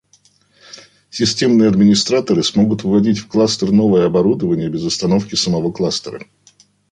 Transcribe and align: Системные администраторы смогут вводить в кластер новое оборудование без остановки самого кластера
Системные 1.11 1.69
администраторы 1.69 2.41
смогут 2.41 2.81
вводить 2.83 3.19
в 3.19 3.27
кластер 3.27 3.71
новое 3.71 4.07
оборудование 4.07 4.67
без 4.67 4.83
остановки 4.83 5.35
самого 5.35 5.71
кластера 5.71 6.25